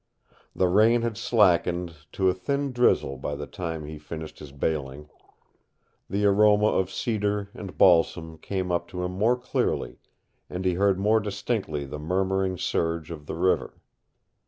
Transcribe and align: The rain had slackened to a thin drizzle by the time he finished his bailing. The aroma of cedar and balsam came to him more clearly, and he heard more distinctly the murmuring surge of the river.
The 0.55 0.67
rain 0.67 1.03
had 1.03 1.15
slackened 1.15 1.93
to 2.13 2.27
a 2.27 2.33
thin 2.33 2.71
drizzle 2.71 3.17
by 3.17 3.35
the 3.35 3.45
time 3.45 3.85
he 3.85 3.99
finished 3.99 4.39
his 4.39 4.51
bailing. 4.51 5.07
The 6.09 6.25
aroma 6.25 6.65
of 6.69 6.89
cedar 6.89 7.51
and 7.53 7.77
balsam 7.77 8.39
came 8.39 8.69
to 8.69 9.03
him 9.05 9.11
more 9.11 9.37
clearly, 9.37 9.99
and 10.49 10.65
he 10.65 10.73
heard 10.73 10.97
more 10.99 11.19
distinctly 11.19 11.85
the 11.85 11.99
murmuring 11.99 12.57
surge 12.57 13.11
of 13.11 13.27
the 13.27 13.35
river. 13.35 13.79